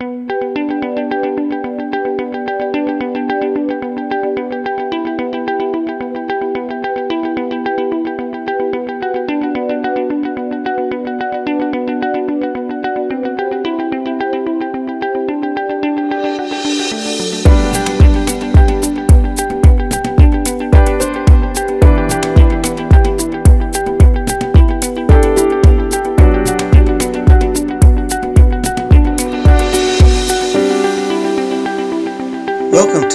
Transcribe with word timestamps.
Welcome 0.00 0.37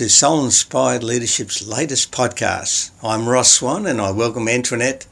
to 0.04 0.10
Soul 0.10 0.44
Inspired 0.44 1.02
Leadership's 1.02 1.66
latest 1.66 2.12
podcast. 2.12 2.92
I'm 3.02 3.30
Ross 3.30 3.54
Swan 3.54 3.88
and 3.88 4.02
I 4.02 4.12
welcome 4.12 4.50
Antoinette. 4.50 5.08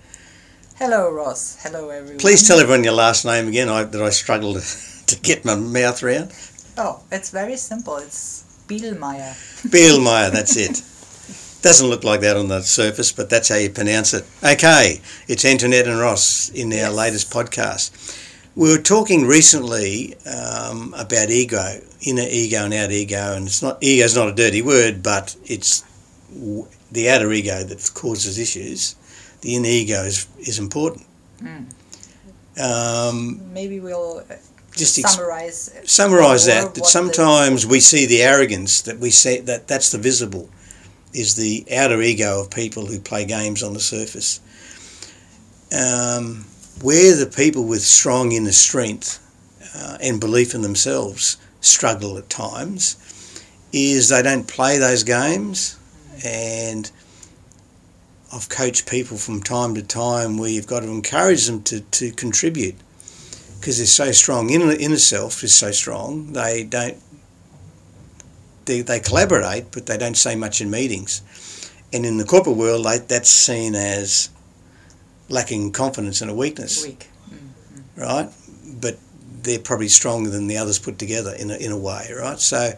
Hello, 0.76 1.10
Ross. 1.10 1.58
Hello, 1.64 1.88
everyone. 1.88 2.18
Please 2.18 2.46
tell 2.46 2.60
everyone 2.60 2.84
your 2.84 2.92
last 2.92 3.24
name 3.24 3.48
again 3.48 3.70
I, 3.70 3.86
that 3.86 4.02
I 4.02 4.10
struggled 4.10 4.62
to, 5.08 5.20
get 5.22 5.46
my 5.46 5.56
mouth 5.56 6.04
around. 6.04 6.34
Oh, 6.78 7.04
it's 7.10 7.30
very 7.30 7.56
simple. 7.56 7.96
It's 7.96 8.44
Bielmeier. 8.68 9.32
Bielmeier, 9.72 10.30
that's 10.30 10.58
it. 10.58 10.84
Doesn't 11.62 11.88
look 11.88 12.04
like 12.04 12.20
that 12.20 12.36
on 12.36 12.50
the 12.50 12.62
surface, 12.62 13.14
but 13.14 13.30
that's 13.30 13.48
how 13.48 13.56
you 13.56 13.70
pronounce 13.70 14.14
it. 14.14 14.26
Okay, 14.44 15.00
it's 15.26 15.46
Antoinette 15.46 15.88
and 15.88 16.02
Ross 16.02 16.50
in 16.50 16.68
our 16.74 16.78
Yes. 16.78 16.94
latest 16.94 17.32
podcast. 17.32 17.92
We 18.56 18.70
were 18.70 18.82
talking 18.82 19.26
recently 19.28 20.16
um, 20.26 20.94
about 20.98 21.30
ego, 21.30 21.80
inner 22.02 22.26
ego 22.30 22.66
and 22.66 22.74
outer 22.74 22.92
ego, 22.92 23.34
and 23.36 23.48
it's 23.48 23.62
not 23.62 23.82
ego's 23.82 24.16
not 24.16 24.28
a 24.28 24.34
dirty 24.34 24.62
word, 24.62 25.02
but 25.02 25.36
it's 25.46 25.84
w- 26.34 26.68
the 26.92 27.10
outer 27.10 27.32
ego 27.32 27.64
that 27.64 27.92
causes 27.94 28.38
issues. 28.38 28.96
The 29.42 29.56
inner 29.56 29.70
ego 29.70 30.04
is, 30.04 30.28
is 30.40 30.60
important. 30.60 31.06
Mm. 31.42 31.66
Um, 32.62 33.54
Maybe 33.54 33.80
we'll 33.80 34.20
uh, 34.30 34.36
just 34.76 35.00
ex- 35.00 35.14
summarize. 35.16 35.80
summarize 35.86 36.46
that 36.48 36.66
that 36.66 36.76
the- 36.76 36.84
sometimes 36.86 37.66
we 37.66 37.80
see 37.80 38.06
the 38.06 38.22
arrogance 38.22 38.82
that 38.82 39.00
we 39.00 39.12
see 39.12 39.38
that 39.40 39.70
that's 39.70 39.92
the 39.92 39.98
visible 39.98 40.50
is 41.14 41.36
the 41.36 41.66
outer 41.74 42.02
ego 42.02 42.42
of 42.42 42.52
people 42.52 42.86
who 42.86 43.00
play 43.00 43.24
games 43.26 43.64
on 43.64 43.74
the 43.74 43.80
surface 43.80 44.40
um, 45.74 46.46
where 46.82 47.16
the 47.16 47.26
people 47.26 47.66
with 47.66 47.82
strong 47.82 48.32
inner 48.32 48.52
strength 48.52 49.20
uh, 49.76 49.98
and 50.02 50.20
belief 50.20 50.54
in 50.54 50.62
themselves 50.62 51.38
struggle 51.62 52.18
at 52.18 52.30
times 52.30 52.98
is 53.72 54.10
they 54.10 54.22
don't 54.22 54.48
play 54.48 54.78
those 54.78 55.04
games 55.04 55.78
and 56.26 56.92
I've 58.34 58.48
coached 58.48 58.90
people 58.90 59.18
from 59.18 59.42
time 59.42 59.76
to 59.76 59.84
time 59.84 60.38
where 60.38 60.50
you've 60.50 60.68
got 60.68 60.82
to 60.82 60.88
encourage 60.88 61.48
them 61.48 61.64
to, 61.64 61.82
to 61.82 62.12
contribute 62.12 62.76
because 63.60 63.78
they're 63.78 63.86
so 63.86 64.12
strong. 64.12 64.50
Inner, 64.50 64.72
inner 64.72 64.98
self 64.98 65.44
is 65.44 65.54
so 65.54 65.72
strong. 65.72 66.34
They 66.34 66.64
don't. 66.64 66.98
They, 68.66 68.82
they 68.82 69.00
collaborate, 69.00 69.72
but 69.72 69.86
they 69.86 69.98
don't 69.98 70.16
say 70.16 70.36
much 70.36 70.62
in 70.62 70.70
meetings. 70.70 71.22
And 71.92 72.06
in 72.06 72.18
the 72.18 72.24
corporate 72.24 72.56
world, 72.56 72.86
that's 72.86 73.30
seen 73.30 73.76
as 73.76 74.30
lacking 75.32 75.72
confidence 75.72 76.22
and 76.22 76.30
a 76.30 76.36
weakness, 76.36 76.86
Week. 76.86 77.08
Mm. 77.30 78.02
right? 78.02 78.30
But 78.80 78.98
they're 79.44 79.60
probably 79.60 79.88
stronger 79.88 80.30
than 80.30 80.48
the 80.48 80.58
others 80.58 80.80
put 80.80 81.00
together 81.00 81.34
in 81.34 81.52
a, 81.52 81.56
in 81.56 81.72
a 81.72 81.78
way, 81.78 82.12
right? 82.16 82.40
So 82.40 82.74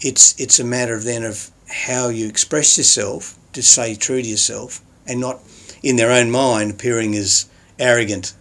it's 0.00 0.38
it's 0.40 0.60
a 0.60 0.64
matter 0.64 0.94
of 0.94 1.04
then 1.04 1.24
of 1.24 1.50
how 1.68 2.08
you 2.08 2.28
express 2.28 2.76
yourself 2.78 3.38
to 3.52 3.62
stay 3.62 3.94
true 3.94 4.22
to 4.22 4.28
yourself 4.28 4.80
and 5.06 5.20
not 5.20 5.40
in 5.82 5.96
their 5.96 6.10
own 6.10 6.30
mind 6.30 6.70
appearing 6.70 7.14
as 7.14 7.48
arrogant 7.78 8.34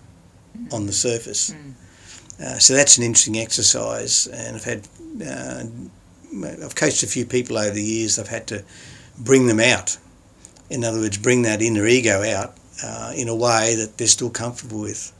on 0.72 0.85
the 0.85 0.94
surface. 0.94 1.51
Mm. 1.51 1.73
Uh, 2.39 2.59
so 2.59 2.73
that's 2.73 2.97
an 2.97 3.03
interesting 3.03 3.38
exercise, 3.38 4.28
and 4.28 4.56
I've 4.56 4.63
had 4.63 4.88
uh, 5.25 5.63
I've 6.63 6.75
coached 6.75 7.03
a 7.03 7.07
few 7.07 7.25
people 7.25 7.57
over 7.57 7.72
the 7.72 7.83
years. 7.83 8.19
I've 8.19 8.28
had 8.28 8.47
to 8.47 8.63
bring 9.17 9.47
them 9.47 9.59
out. 9.59 9.97
In 10.69 10.83
other 10.83 11.00
words, 11.00 11.17
bring 11.17 11.44
that 11.44 11.62
inner 11.62 11.85
ego 11.85 12.23
out 12.23 12.57
uh, 12.81 13.11
in 13.16 13.28
a 13.28 13.35
way 13.35 13.75
that 13.75 13.97
they're 13.97 14.07
still 14.07 14.29
comfortable 14.29 14.81
with. 14.81 15.11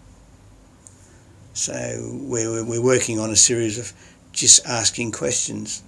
So 1.53 1.74
we're, 2.22 2.64
we're 2.66 2.81
working 2.81 3.19
on 3.19 3.30
a 3.30 3.36
series 3.36 3.78
of 3.78 3.94
just 4.31 4.66
asking 4.66 5.12
questions 5.12 5.84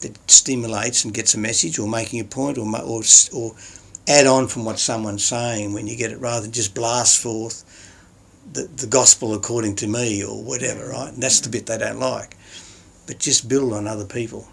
that 0.00 0.30
stimulates 0.30 1.04
and 1.04 1.14
gets 1.14 1.34
a 1.34 1.38
message, 1.38 1.78
or 1.78 1.88
making 1.88 2.20
a 2.20 2.24
point, 2.24 2.58
or 2.58 2.66
or 2.82 3.02
or 3.32 3.54
add 4.06 4.26
on 4.26 4.46
from 4.46 4.64
what 4.64 4.78
someone's 4.78 5.24
saying 5.24 5.72
when 5.72 5.86
you 5.86 5.96
get 5.96 6.12
it, 6.12 6.20
rather 6.20 6.42
than 6.42 6.52
just 6.52 6.74
blast 6.74 7.20
forth 7.20 7.64
the, 8.52 8.68
the 8.76 8.86
gospel 8.86 9.34
according 9.34 9.76
to 9.76 9.86
me 9.86 10.22
or 10.22 10.42
whatever, 10.42 10.90
right? 10.90 11.12
And 11.12 11.22
that's 11.22 11.40
the 11.40 11.48
bit 11.48 11.66
they 11.66 11.78
don't 11.78 11.98
like. 11.98 12.36
But 13.06 13.18
just 13.18 13.48
build 13.48 13.72
on 13.72 13.86
other 13.86 14.04
people, 14.04 14.46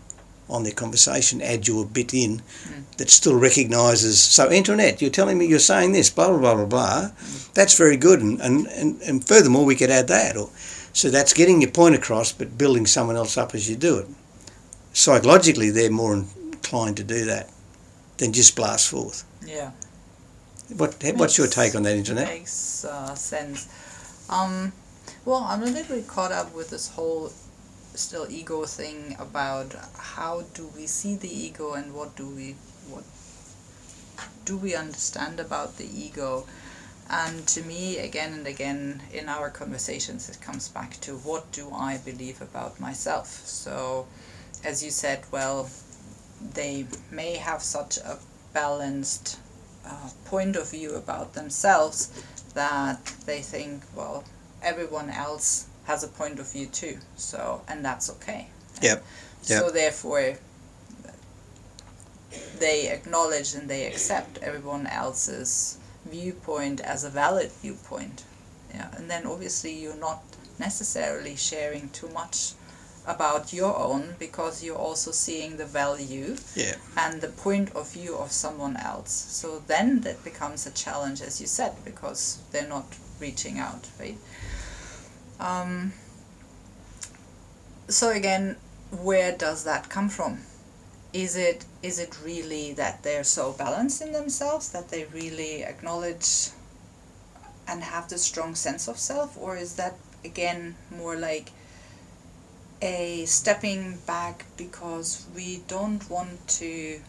on 0.51 0.63
their 0.63 0.73
conversation, 0.73 1.41
add 1.41 1.67
your 1.67 1.85
bit 1.85 2.13
in 2.13 2.41
Mm. 2.67 2.97
that 2.97 3.09
still 3.09 3.35
recognises. 3.35 4.21
So, 4.21 4.51
Antoinette, 4.51 5.01
you're 5.01 5.09
telling 5.09 5.37
me 5.37 5.45
you're 5.47 5.59
saying 5.59 5.93
this, 5.93 6.09
blah, 6.09 6.27
blah, 6.27 6.37
blah, 6.37 6.55
blah, 6.55 6.65
blah. 6.65 7.11
That's 7.53 7.77
very 7.77 7.97
good. 7.97 8.21
And, 8.21 8.39
and, 8.41 8.67
and, 8.67 9.01
and 9.01 9.27
furthermore, 9.27 9.65
we 9.65 9.75
could 9.75 9.89
add 9.89 10.07
that. 10.09 10.37
Or, 10.37 10.49
so 10.93 11.09
that's 11.09 11.33
getting 11.33 11.61
your 11.61 11.71
point 11.71 11.95
across, 11.95 12.31
but 12.33 12.57
building 12.57 12.85
someone 12.85 13.15
else 13.15 13.37
up 13.37 13.55
as 13.55 13.69
you 13.69 13.75
do 13.75 13.97
it. 13.97 14.07
Psychologically, 14.93 15.69
they're 15.71 15.89
more 15.89 16.13
inclined 16.13 16.97
to 16.97 17.03
do 17.03 17.25
that 17.25 17.49
than 18.17 18.33
just 18.33 18.55
blast 18.55 18.89
forth. 18.89 19.23
Yeah. 19.45 19.71
What, 20.75 21.01
what's 21.15 21.37
your 21.37 21.47
take 21.47 21.75
on 21.75 21.83
that, 21.83 21.95
Antoinette? 21.95 22.27
Makes 22.27 22.85
uh, 22.85 23.15
sense. 23.15 23.67
Um, 24.29 24.73
well, 25.25 25.45
I'm 25.47 25.63
a 25.63 25.65
little 25.65 25.95
bit 25.95 26.07
caught 26.07 26.31
up 26.31 26.53
with 26.53 26.69
this 26.69 26.89
whole 26.89 27.31
still 27.93 28.27
ego 28.29 28.65
thing 28.65 29.15
about 29.19 29.75
how 29.97 30.41
do 30.53 30.67
we 30.75 30.87
see 30.87 31.15
the 31.15 31.29
ego 31.29 31.73
and 31.73 31.93
what 31.93 32.15
do 32.15 32.27
we 32.27 32.55
what 32.89 33.03
do 34.45 34.57
we 34.57 34.75
understand 34.75 35.39
about 35.39 35.77
the 35.77 35.85
ego? 35.85 36.45
And 37.09 37.45
to 37.47 37.61
me 37.63 37.97
again 37.97 38.33
and 38.33 38.47
again 38.47 39.01
in 39.11 39.27
our 39.27 39.49
conversations 39.49 40.29
it 40.29 40.41
comes 40.41 40.69
back 40.69 40.99
to 41.01 41.17
what 41.17 41.51
do 41.51 41.71
i 41.73 41.97
believe 41.97 42.41
about 42.41 42.79
myself? 42.79 43.27
So 43.45 44.07
as 44.63 44.83
you 44.83 44.91
said 44.91 45.23
well 45.31 45.69
they 46.53 46.85
may 47.11 47.35
have 47.35 47.61
such 47.61 47.97
a 47.97 48.19
balanced 48.53 49.39
uh, 49.85 50.09
point 50.25 50.55
of 50.55 50.71
view 50.71 50.95
about 50.95 51.33
themselves 51.33 52.23
that 52.53 53.03
they 53.25 53.41
think 53.41 53.83
well 53.95 54.23
everyone 54.61 55.09
else 55.09 55.67
has 55.91 56.03
a 56.03 56.11
point 56.21 56.37
of 56.39 56.47
view 56.55 56.67
too 56.81 56.95
so 57.29 57.41
and 57.69 57.77
that's 57.87 58.07
okay. 58.15 58.41
Yep, 58.81 58.99
so 59.41 59.69
therefore 59.81 60.25
they 62.59 62.77
acknowledge 62.97 63.49
and 63.57 63.69
they 63.69 63.83
accept 63.91 64.37
everyone 64.49 64.85
else's 64.87 65.77
viewpoint 66.05 66.79
as 66.93 67.03
a 67.03 67.09
valid 67.09 67.51
viewpoint. 67.63 68.17
Yeah 68.73 68.89
and 68.95 69.05
then 69.11 69.23
obviously 69.33 69.73
you're 69.81 70.03
not 70.09 70.21
necessarily 70.67 71.35
sharing 71.35 71.89
too 71.99 72.09
much 72.21 72.37
about 73.15 73.51
your 73.59 73.75
own 73.89 74.03
because 74.19 74.63
you're 74.63 74.83
also 74.87 75.11
seeing 75.11 75.57
the 75.57 75.65
value 75.65 76.29
Yeah. 76.55 76.75
and 77.03 77.13
the 77.19 77.33
point 77.45 77.67
of 77.79 77.85
view 77.97 78.13
of 78.23 78.31
someone 78.31 78.77
else. 78.91 79.11
So 79.39 79.47
then 79.73 80.01
that 80.01 80.23
becomes 80.23 80.67
a 80.67 80.71
challenge 80.83 81.19
as 81.29 81.41
you 81.41 81.47
said 81.47 81.73
because 81.83 82.21
they're 82.51 82.73
not 82.77 82.85
reaching 83.19 83.57
out 83.67 83.83
right 83.99 84.17
um, 85.41 85.91
so 87.87 88.09
again 88.09 88.55
where 88.91 89.35
does 89.35 89.63
that 89.63 89.89
come 89.89 90.07
from 90.07 90.39
is 91.13 91.35
it 91.35 91.65
is 91.83 91.99
it 91.99 92.17
really 92.23 92.73
that 92.73 93.03
they're 93.03 93.23
so 93.23 93.51
balanced 93.53 94.01
in 94.01 94.13
themselves 94.13 94.69
that 94.71 94.89
they 94.89 95.05
really 95.05 95.63
acknowledge 95.63 96.49
and 97.67 97.83
have 97.83 98.07
this 98.09 98.23
strong 98.23 98.55
sense 98.55 98.87
of 98.87 98.97
self 98.97 99.37
or 99.37 99.57
is 99.57 99.75
that 99.75 99.95
again 100.23 100.75
more 100.89 101.15
like 101.17 101.51
a 102.81 103.25
stepping 103.25 103.97
back 104.07 104.45
because 104.57 105.25
we 105.35 105.61
don't 105.67 106.09
want 106.09 106.47
to 106.47 106.99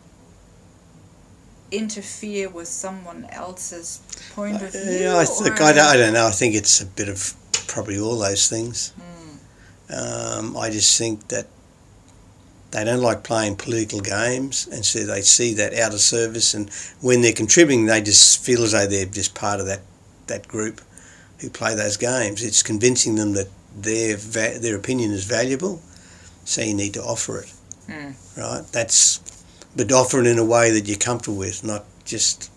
interfere 1.71 2.49
with 2.51 2.69
someone 2.69 3.27
else's 3.31 4.01
point 4.35 4.63
of 4.63 4.73
view 4.73 4.83
Yeah, 4.83 5.15
I, 5.15 5.25
I, 5.25 5.93
I 5.93 5.97
don't 5.97 6.13
know. 6.13 6.27
I 6.27 6.31
think 6.31 6.55
it's 6.55 6.83
a 6.83 6.87
bit 6.87 7.09
of 7.09 7.35
probably 7.67 7.99
all 7.99 8.19
those 8.19 8.49
things. 8.49 8.93
Mm, 8.99 10.39
Um, 10.39 10.57
I 10.57 10.71
just 10.71 10.97
think 10.99 11.29
that 11.29 11.47
they 12.71 12.85
don't 12.85 13.03
like 13.03 13.23
playing 13.23 13.57
political 13.57 14.01
games, 14.01 14.67
and 14.73 14.85
so 14.87 15.05
they 15.05 15.21
see 15.23 15.53
that 15.55 15.75
out 15.75 15.93
of 15.93 16.01
service. 16.01 16.55
And 16.55 16.71
when 17.01 17.21
they're 17.21 17.33
contributing, 17.35 17.85
they 17.87 18.01
just 18.01 18.43
feel 18.43 18.63
as 18.63 18.73
though 18.73 18.87
they're 18.87 19.05
just 19.05 19.35
part 19.35 19.61
of 19.61 19.67
that 19.67 19.81
that 20.29 20.49
group 20.49 20.81
who 21.41 21.51
play 21.51 21.75
those 21.75 21.97
games. 21.99 22.43
It's 22.43 22.63
convincing 22.63 23.17
them 23.17 23.33
that 23.35 23.49
their 23.77 24.17
va- 24.17 24.59
their 24.61 24.77
opinion 24.77 25.11
is 25.13 25.25
valuable, 25.25 25.81
So 26.45 26.63
you 26.63 26.75
need 26.75 26.95
to 26.95 27.03
offer 27.03 27.39
it, 27.41 27.53
Mm. 27.89 28.15
right? 28.37 28.65
That's, 28.73 29.21
but 29.77 29.93
offer 29.93 30.21
it 30.21 30.27
in 30.27 30.39
a 30.39 30.45
way 30.45 30.71
that 30.73 30.87
you're 30.89 30.97
comfortable 30.99 31.39
with, 31.39 31.63
not 31.65 31.85
just 32.05 32.51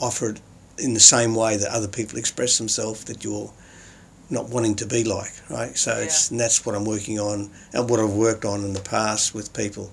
offer 0.00 0.30
it 0.30 0.40
in 0.78 0.94
the 0.94 1.00
same 1.00 1.34
way 1.34 1.56
that 1.56 1.68
other 1.70 1.88
people 1.88 2.18
express 2.18 2.56
themselves 2.58 3.04
that 3.04 3.24
you're 3.24 3.50
not 4.30 4.48
wanting 4.50 4.74
to 4.76 4.86
be 4.86 5.04
like, 5.04 5.32
right? 5.48 5.76
So 5.76 5.96
it's 5.96 6.30
and 6.30 6.38
that's 6.38 6.66
what 6.66 6.74
I'm 6.74 6.84
working 6.84 7.18
on 7.18 7.50
and 7.72 7.88
what 7.88 8.00
I've 8.00 8.12
worked 8.12 8.44
on 8.44 8.64
in 8.64 8.74
the 8.74 8.80
past 8.80 9.34
with 9.34 9.54
people 9.54 9.90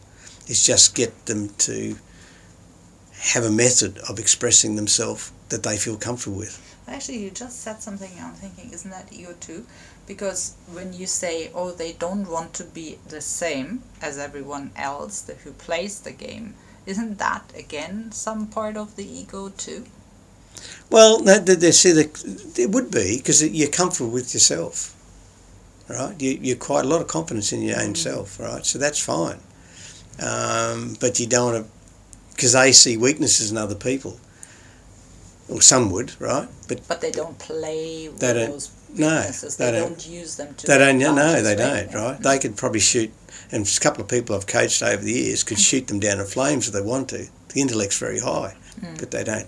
is 0.48 0.66
just 0.66 0.96
get 0.96 1.26
them 1.26 1.50
to 1.60 1.96
have 3.34 3.44
a 3.44 3.52
method 3.52 3.98
of 4.10 4.20
expressing 4.20 4.76
themselves 4.76 5.32
that 5.50 5.64
they 5.64 5.78
feel 5.78 5.98
comfortable 5.98 6.38
with. 6.38 6.62
Actually, 6.88 7.18
you 7.18 7.32
just 7.32 7.62
said 7.62 7.82
something 7.82 8.12
I'm 8.22 8.34
thinking, 8.34 8.72
isn't 8.72 8.92
that 8.92 9.12
ego 9.12 9.34
too? 9.40 9.66
Because 10.06 10.54
when 10.72 10.94
you 10.94 11.08
say, 11.08 11.50
oh, 11.56 11.72
they 11.72 11.94
don't 11.94 12.30
want 12.30 12.54
to 12.56 12.64
be 12.64 13.00
the 13.08 13.22
same 13.22 13.82
as 14.02 14.20
everyone 14.20 14.72
else 14.76 15.22
that 15.22 15.38
who 15.38 15.52
plays 15.52 16.02
the 16.02 16.12
game, 16.12 16.54
isn't 16.86 17.18
that 17.18 17.52
again 17.58 18.12
some 18.12 18.46
part 18.46 18.78
of 18.78 18.96
the 18.96 19.08
ego 19.08 19.50
too? 19.50 19.86
Well, 20.90 21.20
they, 21.20 21.40
they 21.40 21.72
see 21.72 21.92
that 21.94 22.60
it 22.60 22.70
would 22.72 22.92
be 22.92 23.18
because 23.18 23.44
you're 23.44 23.70
comfortable 23.70 24.12
with 24.12 24.34
yourself, 24.34 24.94
right? 25.90 26.16
You 26.22 26.32
you 26.42 26.56
quite 26.56 26.86
a 26.86 26.88
lot 26.88 27.02
of 27.02 27.08
confidence 27.08 27.52
in 27.52 27.62
your 27.62 27.80
own 27.80 27.94
Mm. 27.94 27.98
self, 27.98 28.40
right? 28.40 28.66
So 28.66 28.80
that's 28.80 29.00
fine. 29.00 29.40
Um, 30.20 30.96
but 31.00 31.20
you 31.20 31.28
don't 31.28 31.54
want 31.54 31.66
to, 31.66 31.72
because 32.36 32.54
they 32.54 32.72
see 32.72 32.98
weaknesses 32.98 33.52
in 33.52 33.58
other 33.58 33.76
people, 33.76 34.20
or 35.50 35.62
some 35.62 35.90
would, 35.92 36.14
right? 36.20 36.48
But 36.68 36.88
But 36.88 37.02
they 37.02 37.12
don't 37.12 37.38
play 37.38 38.08
with 38.10 38.20
They 38.20 38.34
don't- 38.34 38.52
those 38.52 38.70
no, 38.94 39.08
weaknesses. 39.18 39.56
they 39.58 39.66
they, 39.72 39.80
don't. 39.80 39.90
don't, 39.90 40.08
use 40.08 40.36
them 40.36 40.54
to. 40.56 40.68
they 40.68 40.78
don't. 40.78 40.98
No, 41.00 41.42
they 41.42 41.56
don't, 41.56 41.94
right? 41.94 42.22
They 42.22 42.40
could 42.40 42.56
probably 42.56 42.80
shoot, 42.80 43.12
and 43.52 43.68
a 43.68 43.80
couple 43.80 44.02
of 44.04 44.08
people 44.10 44.36
I've 44.36 44.48
coached 44.48 44.82
over 44.82 45.04
the 45.04 45.12
years 45.14 45.44
could 45.44 45.60
shoot 45.60 45.88
them 45.88 46.00
down 46.00 46.20
in 46.20 46.26
flames 46.26 46.68
if 46.68 46.74
they 46.74 46.82
want 46.82 47.10
to. 47.10 47.28
The 47.50 47.62
intellect's 47.62 47.98
very 47.98 48.20
high, 48.20 48.56
Mm. 48.82 48.98
but 49.00 49.12
they 49.12 49.24
don't 49.24 49.48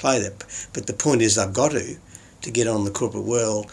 play 0.00 0.18
that. 0.20 0.44
But 0.72 0.86
the 0.86 0.92
point 0.92 1.22
is, 1.22 1.36
they've 1.36 1.52
got 1.52 1.72
to 1.72 1.96
to 2.42 2.50
get 2.50 2.66
on 2.66 2.84
the 2.84 2.90
corporate 2.90 3.24
world, 3.24 3.70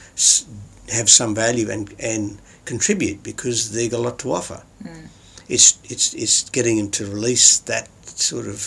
have 0.92 1.10
some 1.10 1.34
value 1.34 1.70
and 1.70 1.94
and 2.00 2.40
contribute 2.66 3.24
because 3.24 3.72
they've 3.72 3.92
got 3.92 4.00
a 4.00 4.08
lot 4.10 4.20
to 4.20 4.32
offer. 4.32 4.62
Mm. 4.84 5.08
It's 5.48 5.80
it's 5.84 6.14
it's 6.14 6.50
getting 6.50 6.78
them 6.78 6.92
to 6.92 7.06
release 7.06 7.60
that 7.60 7.88
sort 8.06 8.48
of 8.48 8.60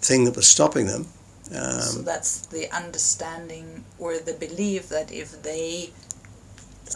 thing 0.00 0.24
that 0.24 0.36
was 0.36 0.46
stopping 0.46 0.86
them. 0.86 1.06
Um, 1.54 1.80
so 1.80 2.02
that's 2.02 2.46
the 2.46 2.70
understanding 2.74 3.84
or 3.98 4.18
the 4.18 4.34
belief 4.34 4.88
that 4.90 5.10
if 5.12 5.42
they 5.42 5.90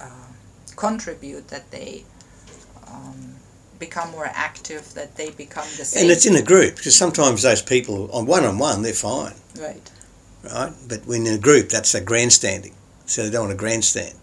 uh, 0.01 0.33
contribute, 0.77 1.49
that 1.49 1.71
they 1.71 2.05
um, 2.87 3.32
become 3.87 4.11
more 4.13 4.31
active, 4.49 4.85
that 4.95 5.17
they 5.17 5.31
become 5.31 5.67
the 5.77 5.85
same. 5.85 6.03
and 6.03 6.11
it's 6.15 6.27
in 6.27 6.37
a 6.37 6.43
group 6.53 6.77
because 6.77 6.97
sometimes 7.05 7.43
those 7.43 7.63
people 7.63 8.11
on 8.17 8.27
one 8.27 8.45
on 8.45 8.57
one 8.59 8.83
they're 8.83 8.93
fine. 9.13 9.35
right. 9.59 9.91
right? 10.45 10.73
But 10.89 11.01
when 11.07 11.27
in 11.27 11.35
a 11.35 11.39
group, 11.49 11.69
that's 11.69 11.95
a 11.95 12.01
grandstanding. 12.01 12.75
So 13.07 13.17
they 13.25 13.31
don't 13.31 13.47
want 13.47 13.59
to 13.59 13.65
grandstand. 13.67 14.15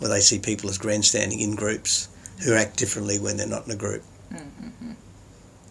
Or 0.00 0.08
they 0.08 0.20
see 0.20 0.38
people 0.38 0.68
as 0.68 0.78
grandstanding 0.78 1.40
in 1.40 1.54
groups 1.54 2.08
who 2.44 2.52
act 2.54 2.76
differently 2.76 3.18
when 3.18 3.36
they're 3.36 3.54
not 3.56 3.64
in 3.66 3.72
a 3.72 3.76
group. 3.86 4.02
Mm-hmm. 4.32 4.92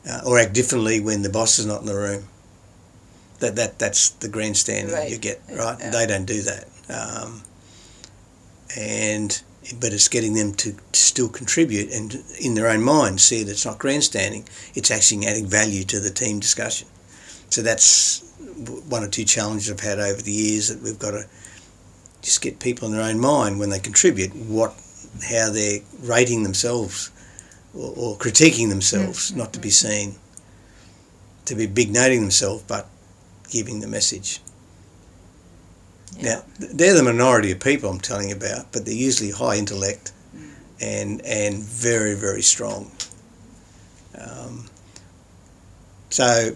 Uh, 0.10 0.22
or 0.26 0.40
act 0.40 0.54
differently 0.54 1.00
when 1.02 1.22
the 1.22 1.30
boss 1.30 1.60
is 1.60 1.66
not 1.66 1.82
in 1.82 1.88
the 1.88 1.96
room. 1.96 2.24
That, 3.40 3.56
that 3.58 3.80
That's 3.80 4.12
the 4.24 4.30
grandstanding 4.30 4.94
Right. 4.96 5.10
you 5.12 5.18
get, 5.18 5.42
right? 5.52 5.78
yeah. 5.80 5.90
They 5.92 6.06
don't 6.08 6.26
do 6.26 6.42
that. 6.44 6.66
Um, 6.90 7.42
and 8.78 9.42
But 9.80 9.94
it's 9.94 10.08
getting 10.08 10.34
them 10.34 10.54
to, 10.56 10.76
still 10.94 11.30
contribute 11.30 11.92
and 11.92 12.24
in 12.40 12.56
their 12.56 12.68
own 12.68 12.84
mind 12.84 13.22
see 13.22 13.44
that 13.44 13.52
it's 13.52 13.66
not 13.66 13.80
grandstanding, 13.80 14.48
it's 14.74 14.92
actually 14.92 15.26
adding 15.26 15.48
value 15.48 15.84
to 15.86 16.00
the 16.00 16.10
team 16.10 16.40
discussion. 16.40 16.88
So 17.50 17.62
that's 17.62 18.22
one 18.90 19.04
or 19.04 19.08
two 19.08 19.24
challenges 19.24 19.72
I've 19.72 19.80
had 19.80 20.00
over 20.00 20.22
the 20.22 20.32
years 20.32 20.68
that 20.70 20.82
we've 20.82 21.00
got 21.00 21.12
to 21.12 21.26
just 22.22 22.42
get 22.42 22.60
people 22.60 22.88
in 22.88 22.94
their 22.94 23.04
own 23.04 23.20
mind 23.20 23.60
when 23.60 23.70
they 23.70 23.80
contribute 23.80 24.36
what 24.36 24.74
how 25.30 25.50
they're 25.50 25.80
rating 26.02 26.44
themselves 26.44 27.12
or, 27.74 27.94
or 27.96 28.18
critiquing 28.18 28.70
themselves, 28.70 29.34
not 29.36 29.54
to 29.54 29.60
be 29.60 29.70
seen, 29.70 30.16
to 31.46 31.56
be 31.56 31.68
big 31.68 31.92
noting 31.92 32.22
themselves, 32.22 32.64
but 32.64 32.88
giving 33.50 33.80
the 33.80 33.88
message. 33.88 34.40
Yeah. 36.18 36.36
Now, 36.36 36.44
they're 36.60 36.96
the 36.96 37.04
minority 37.04 37.52
of 37.52 37.60
people 37.60 37.90
I'm 37.90 38.00
telling 38.00 38.30
you 38.30 38.36
about, 38.36 38.72
but 38.72 38.86
they're 38.86 38.94
usually 38.94 39.32
high 39.32 39.58
intellect 39.58 40.12
and 40.82 41.22
and 41.26 41.64
very 41.64 42.16
very 42.16 42.42
strong. 42.42 42.92
Um, 44.18 44.70
so, 46.10 46.56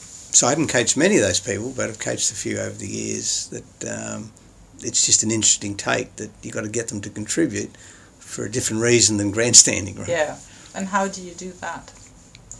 so 0.00 0.46
I 0.46 0.50
haven't 0.50 0.68
coached 0.68 0.96
many 0.96 1.16
of 1.16 1.22
those 1.22 1.40
people, 1.40 1.72
but 1.76 1.88
I've 1.88 1.98
coached 1.98 2.30
a 2.32 2.34
few 2.34 2.58
over 2.58 2.76
the 2.76 2.88
years. 2.88 3.48
That 3.48 4.14
um, 4.14 4.32
it's 4.80 5.06
just 5.06 5.22
an 5.22 5.30
interesting 5.30 5.76
take 5.76 6.16
that 6.16 6.30
you've 6.42 6.54
got 6.54 6.62
to 6.62 6.68
get 6.68 6.88
them 6.88 7.00
to 7.02 7.10
contribute 7.10 7.76
for 8.18 8.44
a 8.44 8.50
different 8.50 8.82
reason 8.82 9.18
than 9.18 9.30
grandstanding, 9.30 9.96
right? 9.96 10.08
Yeah. 10.08 10.38
And 10.74 10.88
how 10.88 11.06
do 11.06 11.22
you 11.22 11.34
do 11.34 11.52
that? 11.60 11.92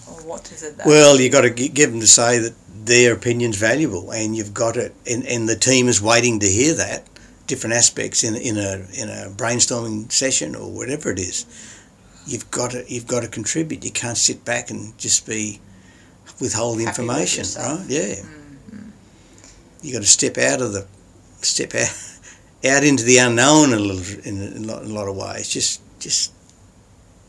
Or 0.09 0.15
what 0.23 0.51
is 0.53 0.63
it 0.63 0.77
that? 0.79 0.87
Well, 0.87 1.21
you've 1.21 1.33
got 1.33 1.43
to 1.43 1.51
give 1.51 1.91
them 1.91 2.01
to 2.01 2.07
say 2.07 2.39
that 2.39 2.55
their 2.85 3.15
opinion's 3.15 3.57
valuable, 3.57 4.11
and 4.11 4.37
you've 4.37 4.53
got 4.55 4.77
it, 4.77 4.95
and, 5.11 5.25
and 5.27 5.49
the 5.49 5.57
team 5.57 5.89
is 5.89 6.03
waiting 6.03 6.41
to 6.41 6.47
hear 6.47 6.75
that 6.75 7.07
different 7.47 7.75
aspects 7.75 8.23
in 8.25 8.35
in 8.37 8.57
a 8.57 8.87
in 8.95 9.09
a 9.09 9.31
brainstorming 9.31 10.11
session 10.11 10.55
or 10.57 10.71
whatever 10.73 11.11
it 11.11 11.19
is. 11.19 11.45
You've 12.27 12.51
got 12.51 12.71
to 12.73 12.85
you've 12.93 13.07
got 13.07 13.23
to 13.23 13.29
contribute. 13.29 13.85
You 13.85 13.91
can't 13.93 14.17
sit 14.17 14.45
back 14.45 14.71
and 14.71 14.97
just 14.99 15.27
be 15.27 15.61
withhold 16.41 16.79
Happy 16.79 16.89
information, 16.89 17.41
yourself. 17.41 17.81
right? 17.81 17.89
Yeah, 17.91 18.15
Mhm. 18.15 18.91
you 19.83 19.93
got 19.93 20.03
to 20.03 20.09
step 20.09 20.39
out 20.39 20.61
of 20.61 20.73
the 20.73 20.87
step 21.43 21.75
out 21.75 21.93
out 22.65 22.85
into 22.85 23.05
the 23.05 23.19
unknown 23.19 23.73
a 23.73 23.77
little 23.79 24.25
in 24.25 24.41
a, 24.41 24.45
in 24.57 24.65
a 24.65 24.67
lot- 24.67 24.83
in 24.85 24.91
a 24.91 24.95
lot 24.95 25.09
of 25.09 25.17
ways. 25.17 25.49
Just 25.49 25.81
just 26.01 26.33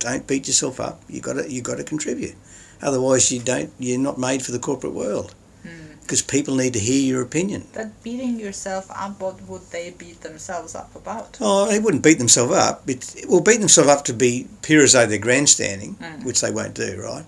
don't 0.04 0.28
beat 0.28 0.46
yourself 0.48 0.80
up. 0.80 1.02
You 1.10 1.20
got 1.28 1.34
to 1.40 1.44
you 1.54 1.62
got 1.62 1.78
to 1.78 1.84
contribute. 1.94 2.36
Otherwise, 2.82 3.32
you 3.32 3.40
don't. 3.40 3.72
You're 3.80 4.00
not 4.10 4.18
made 4.30 4.42
for 4.46 4.52
the 4.52 4.60
corporate 4.70 4.94
world 4.94 5.30
Mm. 5.66 6.02
because 6.02 6.22
people 6.22 6.56
need 6.64 6.74
to 6.74 6.80
hear 6.90 7.02
your 7.12 7.22
opinion. 7.30 7.62
That 7.80 7.92
beating 8.04 8.38
yourself 8.46 8.86
up, 8.92 9.22
what 9.22 9.38
would 9.50 9.66
they 9.72 9.92
beat 9.98 10.20
themselves 10.20 10.76
up 10.76 10.92
about? 11.02 11.38
Oh, 11.40 11.68
they 11.70 11.80
wouldn't 11.80 12.04
beat 12.04 12.20
themselves 12.20 12.52
up. 12.54 12.76
It 12.90 13.26
will 13.30 13.40
beat 13.50 13.62
themselves 13.62 13.90
up 13.90 14.04
to 14.06 14.14
be 14.14 14.48
pure 14.62 14.84
as 14.84 14.92
though 14.92 15.06
they're 15.08 15.28
grandstanding, 15.30 15.96
Mm. 15.96 16.25
which 16.27 16.42
they 16.42 16.51
won't 16.51 16.74
do, 16.86 16.89
right? 17.01 17.25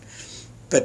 But 0.70 0.84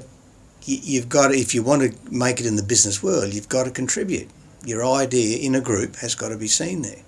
you, 0.69 0.79
you've 0.91 1.09
got 1.09 1.29
to, 1.29 1.35
if 1.35 1.53
you 1.55 1.65
want 1.65 1.83
to 1.83 1.91
make 2.09 2.39
it 2.41 2.47
in 2.47 2.55
the 2.55 2.63
business 2.75 3.03
world, 3.03 3.35
you've 3.35 3.49
got 3.57 3.65
to 3.65 3.73
contribute. 3.73 4.29
Your 4.65 4.83
idea 4.87 5.39
in 5.47 5.57
a 5.57 5.61
group 5.71 5.97
has 6.05 6.15
got 6.15 6.29
to 6.29 6.37
be 6.37 6.47
seen 6.61 6.83
there. 6.83 7.03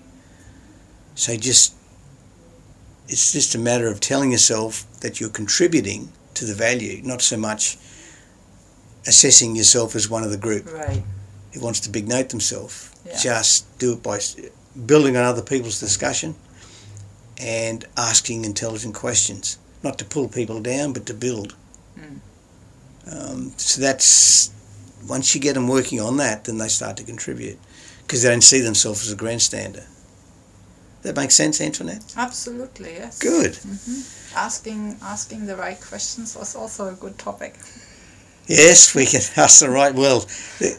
So 1.14 1.37
just, 1.37 1.75
it's 3.09 3.32
just 3.32 3.54
a 3.54 3.59
matter 3.59 3.88
of 3.88 4.00
telling 4.00 4.32
yourself 4.32 4.87
that 5.00 5.21
you're 5.21 5.30
contributing 5.30 6.12
to 6.35 6.44
the 6.44 6.54
value, 6.54 7.00
not 7.02 7.21
so 7.23 7.37
much 7.37 7.76
assessing 9.06 9.56
yourself 9.56 9.94
as 9.97 10.09
one 10.09 10.23
of 10.23 10.30
the 10.30 10.37
group 10.37 10.73
Right. 10.73 11.02
who 11.52 11.61
wants 11.61 11.80
to 11.80 11.90
big 11.90 12.09
note 12.09 12.28
themselves. 12.30 12.90
Yeah. 13.04 13.18
Just 13.18 13.78
do 13.78 13.92
it 13.94 14.02
by 14.02 14.21
building 14.87 15.16
on 15.16 15.25
other 15.25 15.42
people's 15.42 15.80
discussion 15.80 16.35
and 17.38 17.85
asking 17.97 18.44
intelligent 18.44 18.94
questions, 18.94 19.59
not 19.82 19.99
to 19.99 20.04
pull 20.04 20.28
people 20.28 20.61
down, 20.61 20.92
but 20.92 21.04
to 21.06 21.14
build. 21.14 21.54
Mm. 21.99 22.21
Um, 23.11 23.52
so 23.56 23.80
that's 23.80 24.50
once 25.09 25.35
you 25.35 25.40
get 25.40 25.54
them 25.54 25.66
working 25.66 26.00
on 26.00 26.16
that, 26.18 26.44
then 26.44 26.59
they 26.59 26.68
start 26.68 26.97
to 26.99 27.02
contribute 27.02 27.59
because 28.06 28.23
they 28.23 28.30
don't 28.30 28.40
see 28.42 28.61
themselves 28.61 29.04
as 29.04 29.12
a 29.12 29.16
grandstander. 29.16 29.85
That 31.02 31.16
makes 31.16 31.35
sense, 31.35 31.61
Antoinette. 31.61 32.14
Absolutely, 32.16 32.92
yes. 32.94 33.18
Good. 33.18 33.56
hmm 33.56 34.00
Asking 34.35 34.97
asking 35.02 35.47
the 35.47 35.56
right 35.56 35.78
questions 35.80 36.35
was 36.37 36.54
also 36.56 36.88
a 36.88 36.92
good 36.92 37.18
topic. 37.18 37.54
Yes, 38.47 38.94
we 38.94 39.04
can 39.06 39.21
ask 39.37 39.61
the 39.61 39.68
right. 39.68 39.94
Well, 39.94 40.25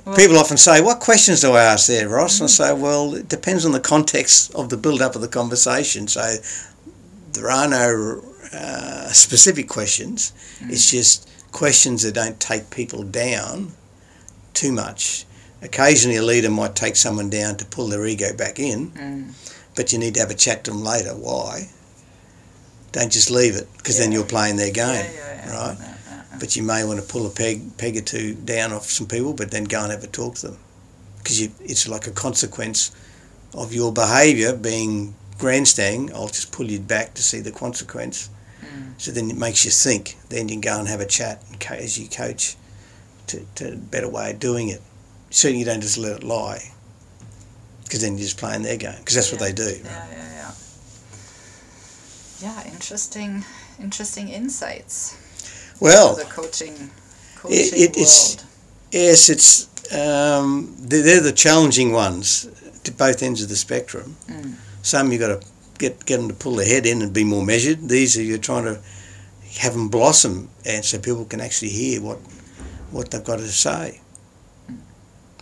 Well- 0.06 0.16
people 0.16 0.38
often 0.38 0.58
say, 0.58 0.82
"What 0.82 1.00
questions 1.00 1.42
do 1.42 1.52
I 1.54 1.62
ask 1.64 1.88
there, 1.88 2.10
Ross?" 2.10 2.40
And 2.40 2.50
I 2.50 2.52
say, 2.52 2.74
"Well, 2.74 3.14
it 3.16 3.28
depends 3.30 3.64
on 3.66 3.72
the 3.72 3.80
context 3.80 4.52
of 4.56 4.70
the 4.70 4.78
build-up 4.78 5.16
of 5.16 5.22
the 5.22 5.28
conversation." 5.28 6.08
So 6.08 6.36
there 7.34 7.50
are 7.52 7.68
no 7.68 8.24
uh, 8.54 9.12
specific 9.12 9.68
questions. 9.70 10.32
It's 10.62 10.90
just 10.92 11.30
questions 11.52 12.02
that 12.04 12.14
don't 12.16 12.40
take 12.40 12.70
people 12.70 13.04
down 13.04 13.74
too 14.54 14.72
much. 14.72 15.26
Occasionally, 15.62 16.18
a 16.18 16.24
leader 16.24 16.50
might 16.50 16.76
take 16.76 16.96
someone 16.96 17.30
down 17.30 17.56
to 17.58 17.66
pull 17.66 17.88
their 17.88 18.06
ego 18.06 18.34
back 18.34 18.60
in, 18.60 18.92
Mm. 18.92 19.34
But 19.76 19.92
you 19.92 20.00
need 20.00 20.14
to 20.16 20.20
have 20.20 20.32
a 20.32 20.36
chat 20.36 20.64
to 20.64 20.72
them 20.72 20.84
later. 20.84 21.12
Why? 21.16 21.70
Don't 22.92 23.12
just 23.12 23.32
leave 23.32 23.56
it 23.56 23.68
because 23.78 23.98
then 23.98 24.12
you're 24.12 24.24
playing 24.24 24.56
their 24.56 24.72
game, 24.72 25.06
Yeah, 25.06 25.12
yeah, 25.14 25.46
yeah. 25.46 25.68
right? 25.68 25.78
Yeah, 25.80 25.86
yeah, 25.86 26.24
yeah. 26.32 26.38
but 26.40 26.56
you 26.56 26.64
may 26.64 26.84
want 26.86 27.00
to 27.00 27.06
pull 27.06 27.26
a 27.26 27.30
peg, 27.30 27.78
peg 27.78 27.98
or 27.98 28.02
two 28.02 28.36
down 28.36 28.72
off 28.72 28.86
some 28.86 29.08
people, 29.08 29.34
but 29.34 29.52
then 29.52 29.64
go 29.64 29.82
and 29.82 29.92
have 29.92 30.04
a 30.04 30.08
talk 30.08 30.36
to 30.36 30.48
them, 30.48 30.58
because 31.18 31.42
it's 31.42 31.88
like 31.88 32.06
a 32.08 32.12
consequence 32.12 32.92
of 33.56 33.74
your 33.74 33.92
behaviour 33.92 34.56
being 34.56 35.16
grandstanding, 35.40 36.14
I'll 36.14 36.28
just 36.28 36.52
pull 36.52 36.70
you 36.70 36.80
back 36.80 37.16
to 37.16 37.24
see 37.24 37.40
the 37.40 37.52
consequence. 37.52 38.30
Mm. 38.62 38.94
So 38.98 39.12
then 39.12 39.30
it 39.30 39.38
makes 39.38 39.66
you 39.66 39.72
think. 39.72 40.18
Then 40.30 40.48
you 40.48 40.56
can 40.56 40.62
go 40.62 40.80
and 40.80 40.88
have 40.88 41.02
a 41.02 41.06
chat 41.06 41.44
and 41.52 41.80
as 41.80 42.00
you 42.00 42.08
coach 42.08 42.56
to, 43.28 43.46
to 43.56 43.74
a 43.74 43.76
better 43.76 44.08
way 44.10 44.32
of 44.32 44.40
doing 44.40 44.70
it. 44.70 44.82
Certainly 45.32 45.60
you 45.60 45.66
don't 45.66 45.82
just 45.82 45.98
let 45.98 46.18
it 46.18 46.24
lie 46.24 46.73
because 47.94 48.02
then 48.02 48.18
you're 48.18 48.24
just 48.26 48.38
playing 48.40 48.64
their 48.64 48.76
game 48.76 48.96
because 48.98 49.14
that's 49.14 49.32
what 49.32 49.40
they 49.40 49.54
do. 49.54 49.66
Yeah, 49.84 50.08
yeah, 50.12 50.52
yeah. 52.42 52.62
Yeah, 52.66 52.72
interesting, 52.74 53.46
interesting 53.80 54.30
insights. 54.30 55.16
Well, 55.80 56.16
the 56.16 56.24
coaching, 56.24 56.90
coaching 57.36 57.60
It- 57.60 57.74
it- 57.74 57.98
it's- 57.98 58.38
world. 58.38 58.46
yes, 58.92 59.30
it's 59.30 59.68
um, 59.94 60.76
they're, 60.80 61.04
they're 61.04 61.22
the 61.22 61.32
challenging 61.32 61.92
ones 61.92 62.48
to 62.84 62.92
both 62.92 63.22
ends 63.22 63.44
of 63.44 63.50
the 63.50 63.56
spectrum. 63.56 64.16
Mm. 64.28 64.56
Some 64.82 65.12
you've 65.12 65.22
got 65.22 65.40
to 65.40 65.48
get 65.78 66.04
get 66.06 66.18
them 66.18 66.30
to 66.30 66.34
pull 66.34 66.56
their 66.56 66.66
head 66.66 66.88
in 66.88 67.04
and 67.04 67.14
be 67.14 67.24
more 67.24 67.46
measured. 67.46 67.90
These 67.90 68.18
are 68.18 68.24
you're 68.24 68.40
trying 68.40 68.66
to 68.66 68.82
have 69.60 69.74
them 69.74 69.90
blossom, 69.90 70.50
and 70.66 70.84
so 70.84 70.98
people 70.98 71.26
can 71.26 71.40
actually 71.42 71.70
hear 71.70 72.02
what 72.02 72.18
what 72.90 73.12
they've 73.12 73.24
got 73.24 73.38
to 73.38 73.48
say. 73.50 74.00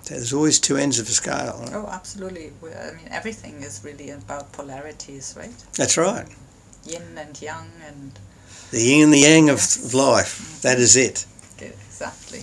There's 0.06 0.34
always 0.34 0.60
two 0.60 0.78
ends 0.78 1.00
of 1.00 1.08
a 1.08 1.12
scale. 1.12 1.60
right? 1.62 1.74
Oh, 1.74 1.88
absolutely. 1.92 2.52
I 2.64 2.92
mean, 2.92 3.08
everything 3.10 3.62
is 3.64 3.82
really 3.84 4.10
about 4.10 4.52
polarities, 4.52 5.36
right? 5.38 5.54
That's 5.78 5.98
right. 5.98 6.28
Yin 6.86 7.18
and 7.18 7.40
yang, 7.42 7.72
and 7.88 8.12
The 8.72 8.82
yin 8.82 9.04
and 9.06 9.14
the 9.14 9.20
yang 9.20 9.50
of, 9.50 9.58
Yes. 9.58 9.86
of 9.86 9.94
life. 9.94 10.62
That 10.62 10.80
is 10.80 10.96
it. 10.96 11.26
exactly. 11.60 12.42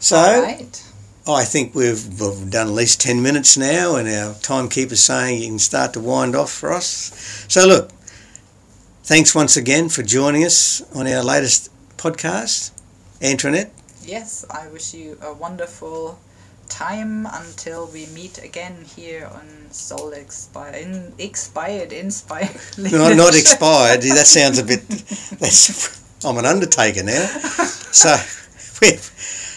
So 0.00 0.16
right. 0.16 0.82
I 1.26 1.44
think 1.44 1.74
we've, 1.74 2.20
we've 2.20 2.50
done 2.50 2.68
at 2.68 2.72
least 2.72 3.00
10 3.00 3.20
minutes 3.20 3.56
now, 3.56 3.96
and 3.96 4.08
our 4.08 4.34
timekeeper's 4.34 5.02
saying 5.02 5.42
you 5.42 5.48
can 5.48 5.58
start 5.58 5.92
to 5.94 6.00
wind 6.00 6.36
off 6.36 6.52
for 6.52 6.72
us. 6.72 7.44
So, 7.48 7.66
look, 7.66 7.90
thanks 9.02 9.34
once 9.34 9.56
again 9.56 9.88
for 9.88 10.02
joining 10.04 10.44
us 10.44 10.82
on 10.94 11.06
our 11.08 11.24
latest 11.24 11.70
podcast. 11.96 12.70
Antoinette, 13.20 13.72
Yes, 14.04 14.44
I 14.48 14.68
wish 14.68 14.94
you 14.94 15.18
a 15.20 15.32
wonderful 15.32 16.20
time 16.68 17.26
until 17.26 17.86
we 17.86 18.06
meet 18.06 18.38
again 18.42 18.84
here 18.96 19.28
on 19.32 19.70
Soul 19.70 20.12
Expired, 20.12 20.74
in, 20.74 21.12
Expired, 21.18 21.92
Inspired. 21.92 22.60
not, 22.78 23.16
not 23.16 23.34
expired. 23.36 24.02
That 24.02 24.26
sounds 24.26 24.58
a 24.58 24.64
bit. 24.64 24.88
That's, 24.88 26.24
I'm 26.24 26.38
an 26.38 26.46
undertaker 26.46 27.02
now. 27.02 27.26
So, 27.92 28.16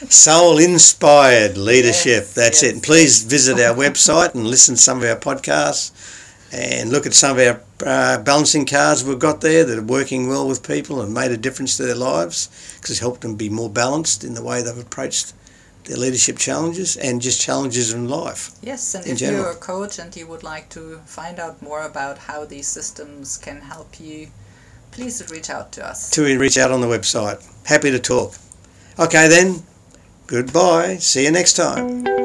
soul 0.07 0.59
inspired 0.59 1.57
leadership. 1.57 2.23
Yes, 2.23 2.33
That's 2.33 2.63
yes, 2.63 2.71
it. 2.71 2.73
And 2.75 2.83
please 2.83 3.23
visit 3.23 3.59
our 3.59 3.75
website 3.85 4.33
and 4.33 4.47
listen 4.47 4.75
to 4.75 4.81
some 4.81 4.99
of 4.99 5.03
our 5.03 5.17
podcasts 5.17 5.91
and 6.51 6.91
look 6.91 7.05
at 7.05 7.13
some 7.13 7.37
of 7.37 7.45
our 7.45 7.61
uh, 7.85 8.21
balancing 8.23 8.65
cards 8.65 9.03
we've 9.03 9.19
got 9.19 9.41
there 9.41 9.63
that 9.63 9.77
are 9.77 9.83
working 9.83 10.27
well 10.27 10.47
with 10.47 10.67
people 10.67 11.01
and 11.01 11.13
made 11.13 11.31
a 11.31 11.37
difference 11.37 11.77
to 11.77 11.83
their 11.83 11.95
lives 11.95 12.47
because 12.75 12.91
it's 12.91 12.99
helped 12.99 13.21
them 13.21 13.35
be 13.35 13.49
more 13.49 13.69
balanced 13.69 14.23
in 14.23 14.33
the 14.33 14.43
way 14.43 14.61
they've 14.61 14.77
approached 14.77 15.33
their 15.85 15.97
leadership 15.97 16.37
challenges 16.37 16.97
and 16.97 17.21
just 17.21 17.41
challenges 17.41 17.93
in 17.93 18.07
life. 18.07 18.51
Yes, 18.61 18.95
and 18.95 19.05
in 19.05 19.13
if 19.13 19.19
general. 19.19 19.43
you're 19.43 19.51
a 19.51 19.55
coach 19.55 19.99
and 19.99 20.15
you 20.15 20.27
would 20.27 20.43
like 20.43 20.69
to 20.69 20.99
find 21.05 21.39
out 21.39 21.61
more 21.61 21.83
about 21.83 22.17
how 22.17 22.45
these 22.45 22.67
systems 22.67 23.37
can 23.37 23.61
help 23.61 23.99
you, 23.99 24.27
please 24.91 25.29
reach 25.29 25.49
out 25.49 25.71
to 25.73 25.85
us. 25.85 26.09
To 26.11 26.23
reach 26.37 26.57
out 26.57 26.71
on 26.71 26.81
the 26.81 26.87
website. 26.87 27.43
Happy 27.65 27.91
to 27.91 27.99
talk. 27.99 28.35
Okay 28.97 29.27
then, 29.27 29.63
goodbye. 30.27 30.97
See 30.97 31.23
you 31.23 31.31
next 31.31 31.53
time. 31.53 32.18